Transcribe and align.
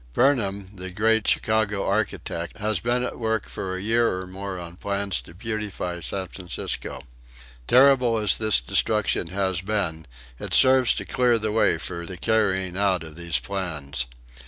Burnham, 0.13 0.71
the 0.73 0.89
great 0.89 1.27
Chicago 1.27 1.85
architect, 1.85 2.57
has 2.57 2.79
been 2.79 3.03
at 3.03 3.19
work 3.19 3.47
for 3.47 3.75
a 3.75 3.79
year 3.81 4.17
or 4.21 4.25
more 4.25 4.57
on 4.59 4.75
plans 4.75 5.21
to 5.21 5.35
beautify 5.35 5.99
San 5.99 6.27
Francisco. 6.29 7.03
Terrible 7.67 8.17
as 8.17 8.35
this 8.39 8.61
destruction 8.61 9.27
has 9.27 9.61
been, 9.61 10.07
it 10.39 10.55
serves 10.55 10.95
to 10.95 11.05
clear 11.05 11.37
the 11.37 11.51
way 11.51 11.77
for 11.77 12.07
the 12.07 12.17
carrying 12.17 12.75
out 12.75 13.03
of 13.03 13.15
these 13.15 13.37
plans. 13.37 14.07